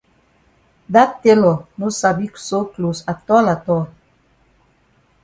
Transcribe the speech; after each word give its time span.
Dat 0.93 1.11
tailor 1.21 1.57
no 1.79 1.87
sabi 2.01 2.25
sew 2.45 2.63
closs 2.73 2.99
atol 3.11 3.45
atol. 3.55 3.83